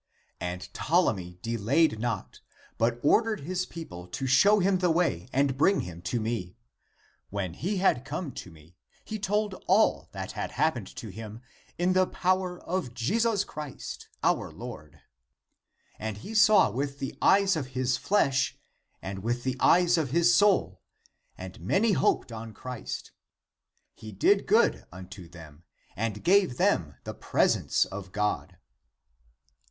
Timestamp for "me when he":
6.19-7.77